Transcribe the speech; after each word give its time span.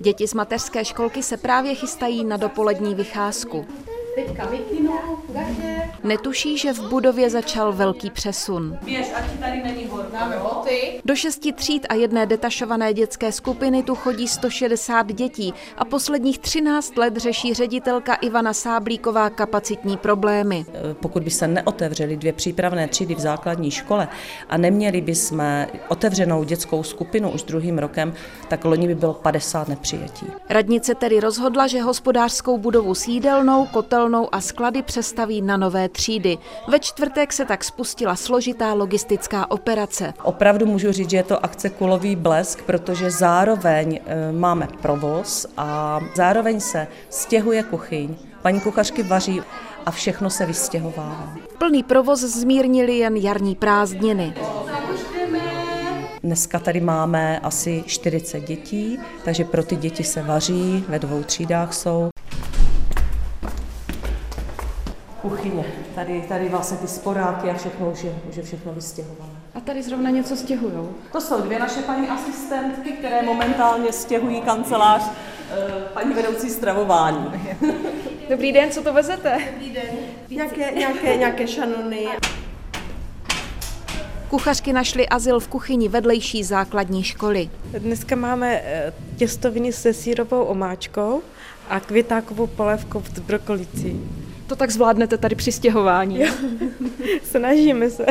Děti 0.00 0.28
z 0.28 0.34
mateřské 0.34 0.84
školky 0.84 1.22
se 1.22 1.36
právě 1.36 1.74
chystají 1.74 2.24
na 2.24 2.36
dopolední 2.36 2.94
vycházku. 2.94 3.66
Teďka 4.16 4.46
vykynou, 4.46 4.92
gatě. 5.28 5.90
Netuší, 6.04 6.58
že 6.58 6.72
v 6.72 6.88
budově 6.88 7.30
začal 7.30 7.72
velký 7.72 8.10
přesun. 8.10 8.78
Běž, 8.84 9.12
ať 9.14 9.30
ti 9.32 9.38
tady 9.38 9.62
není. 9.62 9.90
Dáme 10.12 10.36
boty. 10.42 11.00
Do 11.04 11.16
šesti 11.16 11.52
tříd 11.52 11.86
a 11.88 11.94
jedné 11.94 12.26
detašované 12.26 12.94
dětské 12.94 13.32
skupiny 13.32 13.82
tu 13.82 13.94
chodí 13.94 14.28
160 14.28 15.12
dětí 15.12 15.54
a 15.78 15.84
posledních 15.84 16.38
13 16.38 16.96
let 16.96 17.16
řeší 17.16 17.54
ředitelka 17.54 18.14
Ivana 18.14 18.52
Sáblíková 18.52 19.30
kapacitní 19.30 19.96
problémy. 19.96 20.66
Pokud 21.00 21.22
by 21.22 21.30
se 21.30 21.48
neotevřely 21.48 22.16
dvě 22.16 22.32
přípravné 22.32 22.88
třídy 22.88 23.14
v 23.14 23.20
základní 23.20 23.70
škole 23.70 24.08
a 24.48 24.56
neměli 24.56 25.00
by 25.00 25.14
jsme 25.14 25.68
otevřenou 25.88 26.44
dětskou 26.44 26.82
skupinu 26.82 27.30
už 27.30 27.42
druhým 27.42 27.78
rokem, 27.78 28.14
tak 28.48 28.64
loni 28.64 28.86
by 28.86 28.94
bylo 28.94 29.14
50 29.14 29.68
nepřijetí. 29.68 30.26
Radnice 30.48 30.94
tedy 30.94 31.20
rozhodla, 31.20 31.66
že 31.66 31.82
hospodářskou 31.82 32.58
budovu 32.58 32.94
s 32.94 33.08
jídelnou, 33.08 33.66
kotelnou 34.06 34.28
a 34.34 34.40
sklady 34.40 34.82
přestaví 34.82 35.42
na 35.42 35.56
nové 35.56 35.88
třídy. 35.88 36.38
Ve 36.68 36.78
čtvrtek 36.78 37.32
se 37.32 37.44
tak 37.44 37.64
spustila 37.64 38.16
složitá 38.16 38.74
logistická 38.74 39.50
operace. 39.50 40.14
Opravdu 40.22 40.66
můžu 40.66 40.92
říct, 40.92 41.10
že 41.10 41.16
je 41.16 41.22
to 41.22 41.44
akce 41.44 41.70
kulový 41.70 42.16
blesk, 42.16 42.62
protože 42.62 43.10
zároveň 43.10 44.00
e, 44.06 44.32
máme 44.32 44.68
provoz 44.82 45.46
a 45.56 46.00
zároveň 46.14 46.60
se 46.60 46.86
stěhuje 47.10 47.62
kuchyň. 47.62 48.14
Paní 48.42 48.60
kuchařky 48.60 49.02
vaří 49.02 49.42
a 49.86 49.90
všechno 49.90 50.30
se 50.30 50.46
vystěhovává. 50.46 51.34
Plný 51.58 51.82
provoz 51.82 52.20
zmírnili 52.20 52.98
jen 52.98 53.16
jarní 53.16 53.54
prázdniny. 53.54 54.34
Dneska 56.22 56.58
tady 56.58 56.80
máme 56.80 57.40
asi 57.40 57.84
40 57.86 58.40
dětí, 58.40 58.98
takže 59.24 59.44
pro 59.44 59.62
ty 59.62 59.76
děti 59.76 60.04
se 60.04 60.22
vaří, 60.22 60.84
ve 60.88 60.98
dvou 60.98 61.22
třídách 61.22 61.74
jsou. 61.74 62.15
Kuchyně, 65.28 65.64
tady, 65.94 66.24
tady 66.28 66.48
vlastně 66.48 66.76
ty 66.76 66.88
sporáky 66.88 67.50
a 67.50 67.54
všechno 67.54 67.90
už 67.90 68.02
je, 68.02 68.14
už 68.30 68.36
je 68.36 68.42
všechno 68.42 68.72
vystěhované. 68.72 69.32
A 69.54 69.60
tady 69.60 69.82
zrovna 69.82 70.10
něco 70.10 70.36
stěhujou. 70.36 70.94
To 71.12 71.20
jsou 71.20 71.40
dvě 71.40 71.58
naše 71.58 71.80
paní 71.80 72.08
asistentky, 72.08 72.92
které 72.92 73.22
momentálně 73.22 73.92
stěhují 73.92 74.40
kancelář 74.40 75.02
eh, 75.02 75.70
paní 75.94 76.14
vedoucí 76.14 76.50
stravování. 76.50 77.26
Dobrý 78.30 78.52
den, 78.52 78.70
co 78.70 78.82
to 78.82 78.92
vezete? 78.92 79.38
Nějaké, 80.30 80.72
nějaké, 80.72 81.16
nějaké 81.16 81.46
šanony. 81.46 82.06
Kuchařky 84.28 84.72
našly 84.72 85.08
azyl 85.08 85.40
v 85.40 85.48
kuchyni 85.48 85.88
vedlejší 85.88 86.44
základní 86.44 87.02
školy. 87.02 87.50
Dneska 87.78 88.16
máme 88.16 88.60
eh, 88.64 88.92
těstoviny 89.16 89.72
se 89.72 89.92
sírovou 89.92 90.42
omáčkou 90.42 91.22
a 91.68 91.80
květákovou 91.80 92.46
polévkou 92.46 93.02
s 93.14 93.18
brokolicí. 93.18 94.00
To 94.46 94.56
tak 94.56 94.70
zvládnete 94.70 95.18
tady 95.18 95.34
při 95.34 95.52
stěhování. 95.52 96.20
Snažíme 97.22 97.90
se. 97.90 98.06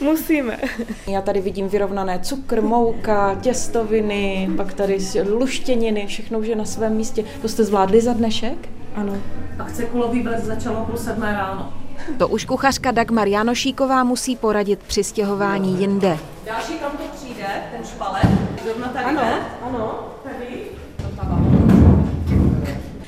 Musíme. 0.00 0.58
Já 1.06 1.20
tady 1.20 1.40
vidím 1.40 1.68
vyrovnané 1.68 2.18
cukr, 2.22 2.62
mouka, 2.62 3.38
těstoviny, 3.40 4.50
pak 4.56 4.74
tady 4.74 4.98
luštěniny, 5.30 6.06
všechno 6.06 6.38
už 6.38 6.46
je 6.46 6.56
na 6.56 6.64
svém 6.64 6.96
místě. 6.96 7.24
To 7.42 7.48
jste 7.48 7.64
zvládli 7.64 8.00
za 8.00 8.12
dnešek? 8.12 8.68
Ano. 8.94 9.16
Akce 9.58 9.84
kulový 9.84 10.22
blesk 10.22 10.44
začalo 10.44 10.84
půl 10.84 10.96
sedmé 10.96 11.32
ráno. 11.32 11.72
To 12.18 12.28
už 12.28 12.44
kuchařka 12.44 12.90
Dagmar 12.90 13.28
Janošíková 13.28 14.04
musí 14.04 14.36
poradit 14.36 14.80
při 14.86 15.04
stěhování 15.04 15.80
jinde. 15.80 16.18
Další 16.46 16.72
kam 16.72 16.90
to 16.90 17.02
přijde, 17.16 17.46
ten 17.76 17.84
špalet, 17.84 18.28
zrovna 18.64 18.88
tady 18.88 19.04
ano, 19.04 19.22
ne? 19.22 19.40
ano, 19.62 20.06
tady. 20.22 21.61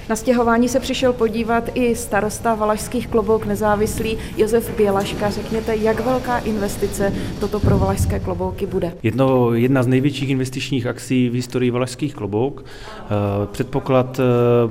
Na 0.08 0.16
stěhování 0.16 0.68
se 0.68 0.80
přišel 0.80 1.12
podívat 1.12 1.70
i 1.74 1.96
starosta 1.96 2.54
Valašských 2.54 3.08
klobouk 3.08 3.46
nezávislý 3.46 4.18
Josef 4.36 4.76
Bělaška. 4.76 5.30
Řekněte, 5.30 5.76
jak 5.76 6.00
velká 6.00 6.38
investice 6.38 7.12
toto 7.40 7.60
pro 7.60 7.78
Valašské 7.78 8.20
klobouky 8.20 8.66
bude? 8.66 8.92
Je 9.02 9.12
to 9.12 9.54
jedna 9.54 9.82
z 9.82 9.86
největších 9.86 10.30
investičních 10.30 10.86
akcí 10.86 11.28
v 11.28 11.34
historii 11.34 11.70
Valašských 11.70 12.14
klobouk. 12.14 12.64
Eh, 12.64 13.46
Předpoklad 13.46 14.20
eh, 14.20 14.22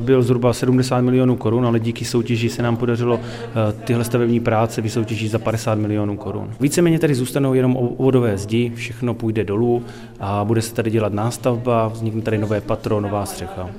byl 0.03 0.23
zhruba 0.23 0.53
70 0.53 1.01
milionů 1.01 1.35
korun, 1.35 1.66
ale 1.66 1.79
díky 1.79 2.05
soutěži 2.05 2.49
se 2.49 2.61
nám 2.61 2.77
podařilo 2.77 3.19
eh, 3.19 3.83
tyhle 3.83 4.03
stavební 4.03 4.39
práce 4.39 4.81
vysoutěžit 4.81 5.31
za 5.31 5.39
50 5.39 5.75
milionů 5.75 6.17
korun. 6.17 6.49
Víceméně 6.59 6.99
tady 6.99 7.16
zůstanou 7.16 7.53
jenom 7.53 7.75
obvodové 7.75 8.38
zdi, 8.38 8.72
všechno 8.75 9.13
půjde 9.13 9.43
dolů 9.43 9.83
a 10.19 10.45
bude 10.45 10.61
se 10.61 10.73
tady 10.73 10.91
dělat 10.91 11.13
nástavba, 11.13 11.88
vznikne 11.88 12.22
tady 12.22 12.38
nové 12.38 12.61
patro, 12.61 13.01
nová 13.01 13.25
střecha. 13.25 13.69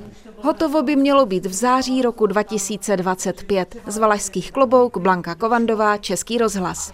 Hotovo 0.45 0.83
by 0.83 0.95
mělo 0.95 1.25
být 1.25 1.45
v 1.45 1.53
září 1.53 2.01
roku 2.01 2.25
2025. 2.25 3.75
Z 3.87 3.97
Valašských 3.97 4.51
klobouk 4.51 4.97
Blanka 4.97 5.35
Kovandová, 5.35 5.97
Český 5.97 6.37
rozhlas. 6.37 6.93